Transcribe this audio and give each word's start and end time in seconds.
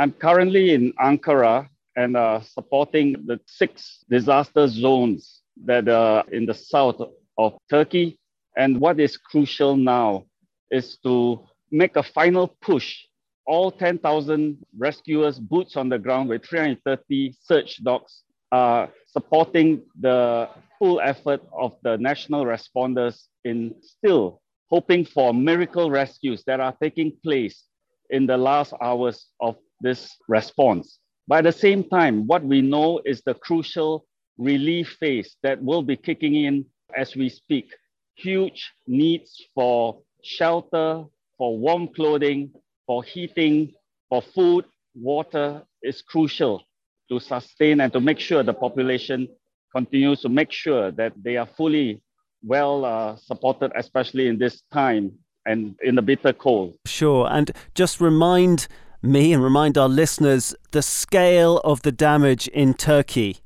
I'm 0.00 0.12
currently 0.12 0.72
in 0.72 0.94
Ankara 0.94 1.68
and 1.94 2.16
uh, 2.16 2.40
supporting 2.40 3.22
the 3.26 3.38
six 3.44 4.02
disaster 4.08 4.66
zones 4.66 5.42
that 5.66 5.90
are 5.90 6.24
in 6.32 6.46
the 6.46 6.54
south 6.54 7.02
of 7.36 7.58
Turkey. 7.68 8.18
And 8.56 8.80
what 8.80 8.98
is 8.98 9.18
crucial 9.18 9.76
now 9.76 10.24
is 10.70 10.96
to 11.04 11.44
make 11.70 11.96
a 11.96 12.02
final 12.02 12.48
push. 12.62 12.96
All 13.46 13.70
10,000 13.70 14.56
rescuers, 14.78 15.38
boots 15.38 15.76
on 15.76 15.90
the 15.90 15.98
ground 15.98 16.30
with 16.30 16.46
330 16.46 17.36
search 17.38 17.84
dogs, 17.84 18.22
are 18.50 18.88
supporting 19.06 19.82
the 20.00 20.48
full 20.78 21.02
effort 21.02 21.42
of 21.52 21.76
the 21.82 21.98
national 21.98 22.46
responders 22.46 23.24
in 23.44 23.74
still 23.82 24.40
hoping 24.70 25.04
for 25.04 25.34
miracle 25.34 25.90
rescues 25.90 26.42
that 26.44 26.58
are 26.58 26.74
taking 26.80 27.12
place 27.22 27.64
in 28.10 28.26
the 28.26 28.36
last 28.36 28.72
hours 28.80 29.26
of 29.40 29.56
this 29.80 30.16
response. 30.28 30.98
But 31.26 31.38
at 31.38 31.44
the 31.44 31.58
same 31.58 31.84
time, 31.84 32.26
what 32.26 32.44
we 32.44 32.60
know 32.60 33.00
is 33.04 33.22
the 33.22 33.34
crucial 33.34 34.06
relief 34.38 34.96
phase 34.98 35.36
that 35.42 35.62
will 35.62 35.82
be 35.82 35.96
kicking 35.96 36.34
in 36.34 36.64
as 36.96 37.14
we 37.14 37.28
speak. 37.28 37.72
Huge 38.16 38.70
needs 38.86 39.40
for 39.54 40.00
shelter, 40.22 41.04
for 41.38 41.56
warm 41.56 41.88
clothing, 41.88 42.50
for 42.86 43.02
heating, 43.02 43.72
for 44.08 44.22
food, 44.22 44.64
water 44.94 45.62
is 45.82 46.02
crucial 46.02 46.62
to 47.08 47.20
sustain 47.20 47.80
and 47.80 47.92
to 47.92 48.00
make 48.00 48.18
sure 48.18 48.42
the 48.42 48.52
population 48.52 49.28
continues 49.74 50.20
to 50.20 50.28
make 50.28 50.52
sure 50.52 50.90
that 50.90 51.12
they 51.22 51.36
are 51.36 51.48
fully 51.56 52.02
well 52.42 52.84
uh, 52.84 53.16
supported, 53.16 53.70
especially 53.76 54.26
in 54.26 54.38
this 54.38 54.62
time 54.72 55.12
and 55.46 55.74
in 55.82 55.94
the 55.94 56.02
bitter 56.02 56.32
cold. 56.32 56.74
Sure. 56.86 57.28
And 57.30 57.50
just 57.74 58.00
remind 58.00 58.68
me 59.02 59.32
and 59.32 59.42
remind 59.42 59.78
our 59.78 59.88
listeners 59.88 60.54
the 60.72 60.82
scale 60.82 61.58
of 61.58 61.82
the 61.82 61.92
damage 61.92 62.48
in 62.48 62.74
Turkey. 62.74 63.38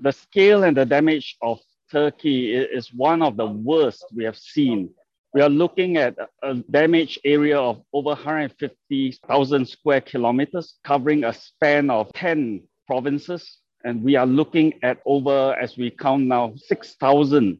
The 0.00 0.12
scale 0.12 0.64
and 0.64 0.76
the 0.76 0.86
damage 0.86 1.36
of 1.42 1.60
Turkey 1.90 2.54
is 2.54 2.92
one 2.94 3.22
of 3.22 3.36
the 3.36 3.46
worst 3.46 4.04
we 4.14 4.24
have 4.24 4.38
seen. 4.38 4.90
We 5.34 5.40
are 5.42 5.48
looking 5.48 5.96
at 5.96 6.16
a 6.42 6.54
damage 6.54 7.18
area 7.24 7.58
of 7.58 7.82
over 7.92 8.10
150,000 8.10 9.68
square 9.68 10.00
kilometers, 10.00 10.74
covering 10.84 11.24
a 11.24 11.32
span 11.32 11.90
of 11.90 12.10
10 12.14 12.62
provinces. 12.86 13.58
And 13.84 14.02
we 14.02 14.16
are 14.16 14.26
looking 14.26 14.74
at 14.82 14.98
over, 15.06 15.54
as 15.60 15.76
we 15.76 15.90
count 15.90 16.24
now, 16.24 16.54
6,000 16.56 17.58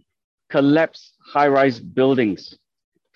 collapsed 0.50 1.14
high 1.33 1.48
rise 1.48 1.80
buildings. 1.80 2.56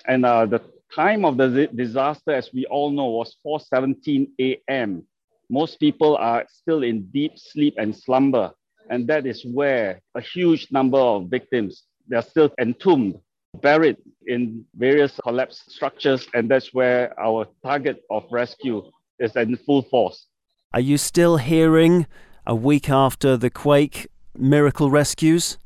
And 0.08 0.24
uh, 0.24 0.46
the 0.46 0.60
time 0.94 1.24
of 1.24 1.36
the 1.36 1.68
disaster, 1.74 2.32
as 2.32 2.50
we 2.52 2.66
all 2.66 2.90
know, 2.90 3.06
was 3.06 3.36
4:17 3.44 4.28
a.m. 4.40 5.02
Most 5.50 5.78
people 5.78 6.16
are 6.16 6.44
still 6.48 6.82
in 6.82 7.06
deep 7.12 7.32
sleep 7.36 7.74
and 7.78 7.94
slumber, 7.94 8.52
and 8.90 9.06
that 9.08 9.26
is 9.26 9.44
where 9.44 10.00
a 10.14 10.20
huge 10.20 10.68
number 10.70 10.98
of 10.98 11.28
victims 11.28 11.84
they 12.08 12.16
are 12.16 12.22
still 12.22 12.50
entombed, 12.60 13.18
buried 13.62 13.96
in 14.26 14.64
various 14.74 15.18
collapsed 15.22 15.70
structures, 15.70 16.26
and 16.34 16.48
that's 16.48 16.72
where 16.72 17.18
our 17.18 17.46
target 17.64 18.02
of 18.10 18.24
rescue 18.30 18.82
is 19.18 19.34
in 19.36 19.56
full 19.56 19.82
force. 19.82 20.26
Are 20.72 20.80
you 20.80 20.98
still 20.98 21.36
hearing 21.38 22.06
a 22.46 22.54
week 22.54 22.88
after 22.90 23.36
the 23.36 23.50
quake 23.50 24.06
miracle 24.36 24.90
rescues? 24.90 25.58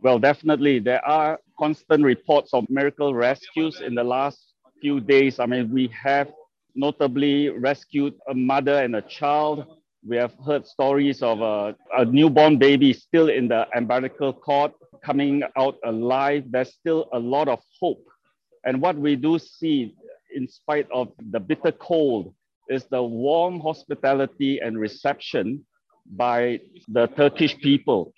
Well, 0.00 0.18
definitely. 0.18 0.78
There 0.78 1.04
are 1.04 1.38
constant 1.60 2.02
reports 2.02 2.54
of 2.54 2.64
miracle 2.70 3.14
rescues 3.14 3.80
in 3.82 3.94
the 3.94 4.02
last 4.02 4.54
few 4.80 4.98
days. 4.98 5.38
I 5.38 5.46
mean, 5.46 5.70
we 5.70 5.88
have 5.88 6.28
notably 6.74 7.50
rescued 7.50 8.14
a 8.28 8.34
mother 8.34 8.76
and 8.82 8.96
a 8.96 9.02
child. 9.02 9.66
We 10.08 10.16
have 10.16 10.32
heard 10.46 10.66
stories 10.66 11.22
of 11.22 11.42
a, 11.42 11.76
a 11.96 12.06
newborn 12.06 12.56
baby 12.58 12.94
still 12.94 13.28
in 13.28 13.48
the 13.48 13.66
umbilical 13.76 14.32
cord 14.32 14.72
coming 15.04 15.42
out 15.58 15.76
alive. 15.84 16.44
There's 16.48 16.72
still 16.72 17.08
a 17.12 17.18
lot 17.18 17.48
of 17.48 17.60
hope. 17.78 18.04
And 18.64 18.80
what 18.80 18.96
we 18.96 19.14
do 19.16 19.38
see, 19.38 19.94
in 20.34 20.48
spite 20.48 20.88
of 20.90 21.08
the 21.30 21.40
bitter 21.40 21.72
cold, 21.72 22.34
is 22.70 22.84
the 22.84 23.02
warm 23.02 23.60
hospitality 23.60 24.60
and 24.60 24.78
reception 24.78 25.66
by 26.06 26.60
the 26.88 27.06
Turkish 27.08 27.58
people. 27.58 28.14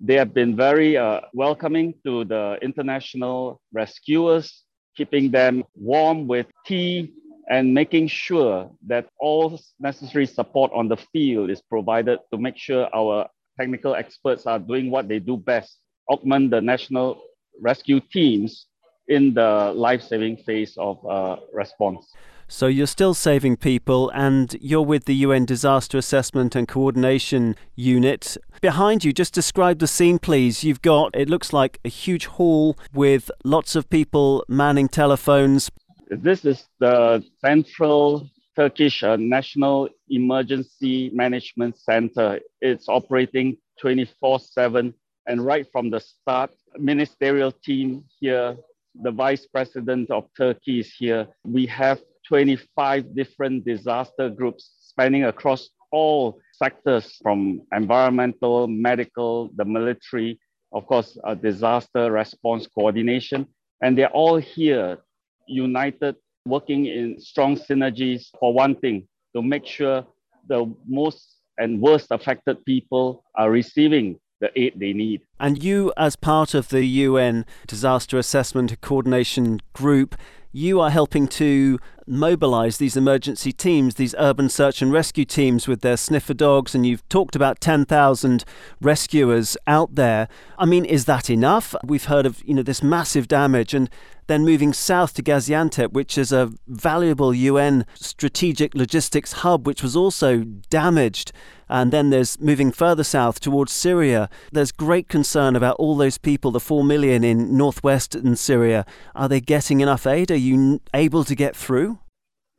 They 0.00 0.14
have 0.14 0.34
been 0.34 0.56
very 0.56 0.96
uh, 0.96 1.20
welcoming 1.32 1.94
to 2.04 2.24
the 2.24 2.58
international 2.62 3.60
rescuers 3.72 4.64
keeping 4.98 5.30
them 5.30 5.62
warm 5.76 6.26
with 6.26 6.46
tea 6.66 7.12
and 7.48 7.72
making 7.72 8.08
sure 8.08 8.68
that 8.86 9.06
all 9.20 9.58
necessary 9.78 10.26
support 10.26 10.70
on 10.74 10.88
the 10.88 10.96
field 11.12 11.50
is 11.50 11.62
provided 11.62 12.18
to 12.32 12.38
make 12.38 12.56
sure 12.58 12.88
our 12.92 13.26
technical 13.58 13.94
experts 13.94 14.44
are 14.44 14.58
doing 14.58 14.90
what 14.90 15.08
they 15.08 15.20
do 15.20 15.36
best, 15.36 15.78
augment 16.10 16.50
the 16.50 16.60
national 16.60 17.22
rescue 17.60 18.00
teams 18.12 18.66
in 19.06 19.32
the 19.32 19.72
life-saving 19.74 20.36
phase 20.38 20.76
of 20.76 20.98
uh, 21.06 21.36
response. 21.52 22.12
So 22.50 22.66
you're 22.66 22.86
still 22.86 23.12
saving 23.12 23.58
people 23.58 24.10
and 24.14 24.56
you're 24.58 24.80
with 24.80 25.04
the 25.04 25.14
UN 25.16 25.44
Disaster 25.44 25.98
Assessment 25.98 26.56
and 26.56 26.66
Coordination 26.66 27.56
Unit. 27.76 28.38
Behind 28.62 29.04
you, 29.04 29.12
just 29.12 29.34
describe 29.34 29.80
the 29.80 29.86
scene, 29.86 30.18
please. 30.18 30.64
You've 30.64 30.80
got, 30.80 31.14
it 31.14 31.28
looks 31.28 31.52
like 31.52 31.78
a 31.84 31.90
huge 31.90 32.24
hall 32.24 32.78
with 32.94 33.30
lots 33.44 33.76
of 33.76 33.90
people 33.90 34.46
manning 34.48 34.88
telephones. 34.88 35.70
This 36.08 36.46
is 36.46 36.64
the 36.80 37.22
central 37.44 38.26
Turkish 38.56 39.02
uh, 39.02 39.16
National 39.16 39.90
Emergency 40.08 41.10
Management 41.12 41.78
Center. 41.78 42.40
It's 42.62 42.88
operating 42.88 43.58
24 43.78 44.40
7. 44.40 44.94
And 45.26 45.44
right 45.44 45.66
from 45.70 45.90
the 45.90 46.00
start, 46.00 46.50
ministerial 46.78 47.52
team 47.52 48.04
here, 48.18 48.56
the 49.02 49.10
vice 49.10 49.46
president 49.46 50.10
of 50.10 50.24
Turkey 50.34 50.80
is 50.80 50.92
here. 50.94 51.28
We 51.44 51.66
have 51.66 52.00
25 52.28 53.14
different 53.14 53.64
disaster 53.64 54.28
groups 54.28 54.70
spanning 54.80 55.24
across 55.24 55.70
all 55.90 56.38
sectors 56.52 57.16
from 57.22 57.62
environmental, 57.74 58.66
medical, 58.66 59.50
the 59.56 59.64
military, 59.64 60.38
of 60.72 60.86
course, 60.86 61.18
disaster 61.42 62.12
response 62.12 62.66
coordination. 62.66 63.46
And 63.82 63.96
they're 63.96 64.10
all 64.10 64.36
here, 64.36 64.98
united, 65.46 66.16
working 66.44 66.86
in 66.86 67.18
strong 67.18 67.56
synergies 67.56 68.26
for 68.38 68.52
one 68.52 68.76
thing, 68.76 69.08
to 69.34 69.42
make 69.42 69.66
sure 69.66 70.04
the 70.48 70.70
most 70.86 71.36
and 71.58 71.80
worst 71.80 72.08
affected 72.10 72.64
people 72.64 73.24
are 73.34 73.50
receiving 73.50 74.18
the 74.40 74.50
aid 74.54 74.74
they 74.76 74.92
need. 74.92 75.22
And 75.40 75.62
you, 75.62 75.92
as 75.96 76.14
part 76.14 76.54
of 76.54 76.68
the 76.68 76.84
UN 76.84 77.44
Disaster 77.66 78.18
Assessment 78.18 78.80
Coordination 78.80 79.60
Group, 79.72 80.14
you 80.52 80.80
are 80.80 80.90
helping 80.90 81.28
to 81.28 81.78
mobilize 82.06 82.78
these 82.78 82.96
emergency 82.96 83.52
teams, 83.52 83.96
these 83.96 84.14
urban 84.18 84.48
search 84.48 84.80
and 84.80 84.92
rescue 84.92 85.24
teams 85.24 85.68
with 85.68 85.82
their 85.82 85.96
sniffer 85.96 86.34
dogs, 86.34 86.74
and 86.74 86.86
you've 86.86 87.06
talked 87.08 87.36
about 87.36 87.60
10,000 87.60 88.44
rescuers 88.80 89.56
out 89.66 89.94
there. 89.94 90.28
I 90.58 90.64
mean, 90.64 90.84
is 90.84 91.04
that 91.04 91.28
enough? 91.28 91.74
We've 91.84 92.04
heard 92.04 92.26
of, 92.26 92.42
you 92.44 92.54
know, 92.54 92.62
this 92.62 92.82
massive 92.82 93.28
damage 93.28 93.74
and 93.74 93.90
then 94.28 94.44
moving 94.44 94.72
south 94.72 95.14
to 95.14 95.22
Gaziantep, 95.22 95.92
which 95.92 96.16
is 96.16 96.30
a 96.32 96.52
valuable 96.66 97.34
UN 97.34 97.84
strategic 97.94 98.74
logistics 98.74 99.32
hub, 99.32 99.66
which 99.66 99.82
was 99.82 99.96
also 99.96 100.44
damaged. 100.70 101.32
And 101.68 101.92
then 101.92 102.10
there's 102.10 102.38
moving 102.40 102.70
further 102.70 103.04
south 103.04 103.40
towards 103.40 103.72
Syria. 103.72 104.30
There's 104.52 104.70
great 104.70 105.08
concern 105.08 105.56
about 105.56 105.76
all 105.76 105.96
those 105.96 106.18
people, 106.18 106.50
the 106.50 106.60
4 106.60 106.84
million 106.84 107.24
in 107.24 107.56
northwestern 107.56 108.36
Syria. 108.36 108.86
Are 109.14 109.28
they 109.28 109.40
getting 109.40 109.80
enough 109.80 110.06
aid? 110.06 110.30
Are 110.30 110.36
you 110.36 110.80
able 110.94 111.24
to 111.24 111.34
get 111.34 111.56
through? 111.56 111.98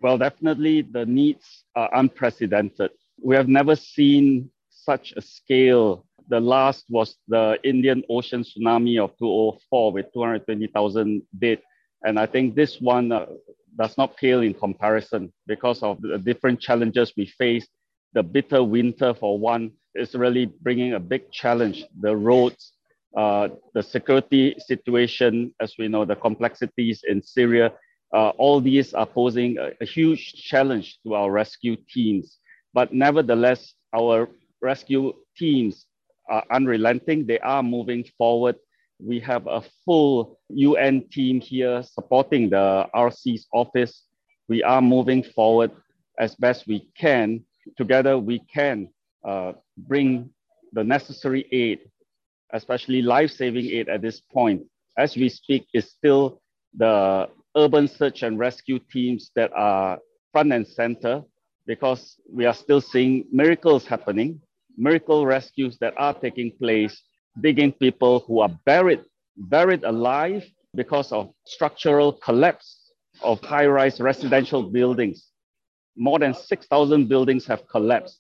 Well, 0.02 0.18
definitely 0.18 0.82
the 0.82 1.06
needs 1.06 1.64
are 1.76 1.90
unprecedented. 1.94 2.92
We 3.22 3.36
have 3.36 3.48
never 3.48 3.76
seen 3.76 4.50
such 4.70 5.14
a 5.18 5.22
scale. 5.22 6.06
The 6.30 6.40
last 6.40 6.86
was 6.90 7.16
the 7.28 7.58
Indian 7.64 8.04
Ocean 8.08 8.44
tsunami 8.44 9.04
of 9.04 9.18
2004 9.18 9.92
with 9.92 10.14
220,000 10.14 11.24
dead. 11.40 11.60
And 12.04 12.20
I 12.20 12.28
think 12.28 12.56
this 12.56 12.80
one 12.80 13.12
uh, 13.12 13.26
does 13.78 13.98
not 13.98 14.16
pale 14.16 14.42
in 14.42 14.54
comparison 14.54 15.34
because 15.48 15.82
of 15.82 16.02
the 16.02 16.20
different 16.20 16.62
challenges 16.62 17.14
we 17.18 17.26
face. 17.26 17.68
The 18.14 18.22
bitter 18.22 18.64
winter, 18.64 19.14
for 19.16 19.40
one, 19.40 19.72
is 19.96 20.14
really 20.14 20.46
bringing 20.46 20.94
a 20.94 21.00
big 21.00 21.32
challenge. 21.32 21.86
The 22.00 22.16
roads, 22.16 22.74
uh, 23.18 23.50
the 23.74 23.82
security 23.82 24.56
situation, 24.60 25.54
as 25.60 25.74
we 25.80 25.88
know, 25.88 26.06
the 26.06 26.16
complexities 26.16 27.04
in 27.08 27.24
Syria, 27.24 27.74
uh, 28.14 28.30
all 28.38 28.62
these 28.62 28.94
are 28.94 29.06
posing 29.06 29.58
a, 29.58 29.72
a, 29.82 29.86
huge 29.86 30.34
challenge 30.34 31.00
to 31.04 31.14
our 31.14 31.32
rescue 31.32 31.76
teams. 31.92 32.38
But 32.74 32.92
nevertheless, 32.94 33.74
our 33.94 34.30
rescue 34.62 35.14
teams 35.38 35.86
are 36.30 36.44
unrelenting. 36.52 37.26
They 37.26 37.40
are 37.40 37.64
moving 37.64 38.06
forward. 38.18 38.56
We 39.00 39.20
have 39.22 39.48
a 39.48 39.64
full 39.86 40.40
UN 40.50 41.08
team 41.10 41.40
here 41.42 41.84
supporting 41.84 42.50
the 42.50 42.88
RC's 42.94 43.48
office. 43.54 44.04
We 44.48 44.64
are 44.64 44.82
moving 44.82 45.24
forward 45.24 45.72
as 46.18 46.36
best 46.36 46.68
we 46.68 46.88
can 46.98 47.46
together 47.78 48.18
we 48.18 48.40
can 48.54 48.90
uh, 49.26 49.54
bring 49.78 50.30
the 50.74 50.84
necessary 50.84 51.46
aid, 51.52 51.80
especially 52.54 53.02
life-saving 53.02 53.66
aid 53.66 53.90
at 53.90 54.02
this 54.02 54.20
point. 54.20 54.64
As 54.98 55.16
we 55.16 55.30
speak, 55.30 55.66
is 55.74 55.90
still 55.90 56.42
the 56.76 57.30
urban 57.56 57.88
search 57.88 58.24
and 58.24 58.38
rescue 58.38 58.80
teams 58.92 59.32
that 59.36 59.52
are 59.56 60.00
front 60.32 60.54
and 60.54 60.68
center 60.68 61.24
because 61.66 62.16
we 62.32 62.46
are 62.46 62.54
still 62.54 62.82
seeing 62.82 63.26
miracles 63.32 63.86
happening, 63.86 64.42
miracle 64.80 65.26
rescues 65.26 65.78
that 65.80 65.94
are 65.98 66.14
taking 66.14 66.52
place, 66.58 67.02
digging 67.42 67.72
people 67.74 68.22
who 68.26 68.40
are 68.40 68.50
buried, 68.66 69.04
buried 69.38 69.84
alive 69.84 70.44
because 70.76 71.12
of 71.12 71.32
structural 71.46 72.14
collapse 72.14 72.92
of 73.22 73.42
high-rise 73.42 74.00
residential 74.00 74.64
buildings. 74.64 75.28
More 75.98 76.20
than 76.20 76.34
6,000 76.34 77.08
buildings 77.10 77.46
have 77.48 77.68
collapsed. 77.68 78.20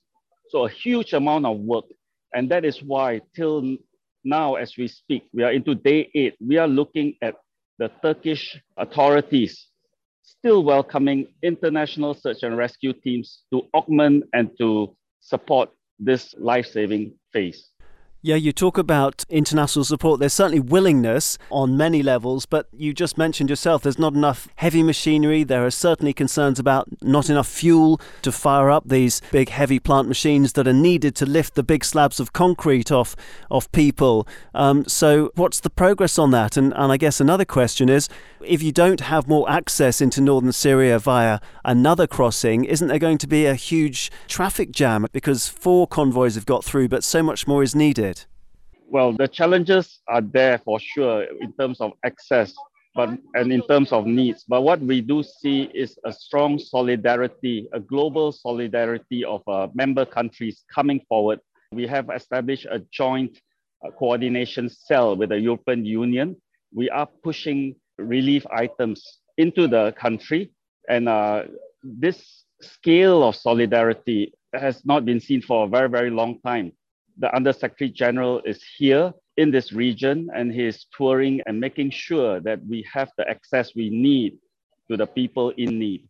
So 0.49 0.65
a 0.65 0.69
huge 0.69 1.13
amount 1.13 1.45
of 1.45 1.59
work. 1.59 1.85
And 2.33 2.51
that 2.51 2.65
is 2.65 2.83
why 2.83 3.21
till 3.35 3.77
now, 4.23 4.55
as 4.55 4.75
we 4.77 4.87
speak, 4.87 5.23
we 5.33 5.43
are 5.43 5.51
into 5.51 5.75
day 5.75 6.11
eight. 6.13 6.35
We 6.45 6.57
are 6.57 6.67
looking 6.67 7.15
at 7.21 7.35
the 7.77 7.89
Turkish 8.03 8.59
authorities 8.77 9.69
still 10.21 10.63
welcoming 10.63 11.27
international 11.41 12.13
search 12.13 12.43
and 12.43 12.55
rescue 12.57 12.93
teams 12.93 13.43
to 13.51 13.63
augment 13.73 14.23
and 14.33 14.51
to 14.59 14.95
support 15.21 15.69
this 15.99 16.33
life-saving 16.37 17.13
phase. 17.31 17.69
Yeah, 18.21 18.35
you 18.35 18.51
talk 18.51 18.77
about 18.77 19.23
international 19.29 19.85
support. 19.85 20.19
There's 20.19 20.33
certainly 20.33 20.59
willingness 20.59 21.37
on 21.49 21.77
many 21.77 22.03
levels, 22.03 22.45
but 22.45 22.67
you 22.73 22.93
just 22.93 23.17
mentioned 23.17 23.49
yourself 23.49 23.81
there's 23.81 23.97
not 23.97 24.13
enough 24.13 24.49
heavy 24.55 24.83
machinery. 24.83 25.45
There 25.45 25.65
are 25.65 25.71
certainly 25.71 26.11
concerns 26.11 26.59
about 26.59 26.89
not 27.01 27.29
enough 27.29 27.47
fuel 27.47 28.01
to 28.23 28.33
fire 28.33 28.69
up 28.69 28.89
these 28.89 29.21
big 29.31 29.47
heavy 29.47 29.79
plant 29.79 30.09
machines 30.09 30.51
that 30.53 30.67
are 30.67 30.73
needed 30.73 31.15
to 31.15 31.25
lift 31.25 31.55
the 31.55 31.63
big 31.63 31.85
slabs 31.85 32.19
of 32.19 32.33
concrete 32.33 32.91
off 32.91 33.15
of 33.49 33.71
people. 33.71 34.27
Um, 34.53 34.85
so, 34.85 35.31
what's 35.35 35.61
the 35.61 35.69
progress 35.69 36.19
on 36.19 36.31
that? 36.31 36.57
And, 36.57 36.73
and 36.75 36.91
I 36.91 36.97
guess 36.97 37.21
another 37.21 37.45
question 37.45 37.87
is 37.87 38.09
if 38.45 38.61
you 38.61 38.73
don't 38.73 38.99
have 38.99 39.29
more 39.29 39.49
access 39.49 40.01
into 40.01 40.19
northern 40.19 40.51
Syria 40.51 40.99
via 40.99 41.39
another 41.63 42.05
crossing, 42.05 42.65
isn't 42.65 42.89
there 42.89 42.99
going 42.99 43.17
to 43.19 43.27
be 43.27 43.45
a 43.45 43.55
huge 43.55 44.11
traffic 44.27 44.71
jam 44.71 45.07
because 45.13 45.47
four 45.47 45.87
convoys 45.87 46.35
have 46.35 46.45
got 46.45 46.65
through, 46.65 46.89
but 46.89 47.05
so 47.05 47.23
much 47.23 47.47
more 47.47 47.63
is 47.63 47.73
needed? 47.73 48.08
Well, 48.91 49.13
the 49.13 49.27
challenges 49.27 49.99
are 50.07 50.21
there 50.21 50.57
for 50.65 50.79
sure 50.79 51.21
in 51.21 51.53
terms 51.53 51.79
of 51.79 51.91
access, 52.03 52.55
but 52.95 53.09
and 53.35 53.53
in 53.53 53.61
terms 53.67 53.91
of 53.91 54.07
needs. 54.07 54.45
But 54.47 54.63
what 54.63 54.81
we 54.81 54.99
do 54.99 55.21
see 55.21 55.69
is 55.75 55.99
a 56.05 56.11
strong 56.11 56.57
solidarity, 56.57 57.67
a 57.71 57.79
global 57.79 58.31
solidarity 58.31 59.23
of 59.23 59.43
uh, 59.47 59.67
member 59.75 60.05
countries 60.05 60.63
coming 60.73 61.01
forward. 61.07 61.39
We 61.71 61.85
have 61.85 62.09
established 62.09 62.65
a 62.65 62.79
joint 62.91 63.39
uh, 63.85 63.91
coordination 63.91 64.69
cell 64.69 65.15
with 65.15 65.29
the 65.29 65.39
European 65.39 65.85
Union. 65.85 66.35
We 66.73 66.89
are 66.89 67.07
pushing 67.23 67.75
relief 67.99 68.43
items 68.51 69.19
into 69.37 69.67
the 69.67 69.93
country, 69.99 70.51
and 70.89 71.07
uh, 71.07 71.43
this 71.83 72.43
scale 72.59 73.23
of 73.23 73.35
solidarity 73.35 74.33
has 74.53 74.83
not 74.83 75.05
been 75.05 75.19
seen 75.19 75.43
for 75.43 75.65
a 75.65 75.69
very, 75.69 75.89
very 75.89 76.09
long 76.09 76.39
time 76.41 76.71
the 77.19 77.33
Undersecretary 77.35 77.91
General 77.91 78.41
is 78.45 78.63
here 78.77 79.13
in 79.37 79.51
this 79.51 79.71
region 79.71 80.29
and 80.33 80.51
he 80.51 80.65
is 80.65 80.85
touring 80.97 81.41
and 81.45 81.59
making 81.59 81.91
sure 81.91 82.39
that 82.39 82.59
we 82.65 82.85
have 82.91 83.11
the 83.17 83.29
access 83.29 83.75
we 83.75 83.89
need 83.89 84.37
to 84.89 84.97
the 84.97 85.05
people 85.05 85.51
in 85.51 85.77
need. 85.77 86.08